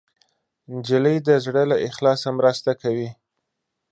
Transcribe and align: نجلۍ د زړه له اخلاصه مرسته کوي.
نجلۍ 0.71 1.17
د 1.27 1.29
زړه 1.45 1.63
له 1.71 1.77
اخلاصه 1.87 2.29
مرسته 2.39 2.71
کوي. 2.81 3.09